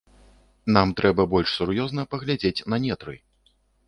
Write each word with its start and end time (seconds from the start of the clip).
Нам 0.77 0.93
трэба 1.01 1.25
больш 1.33 1.49
сур'ёзна 1.57 2.05
паглядзець 2.13 2.65
на 2.75 2.81
нетры. 2.87 3.15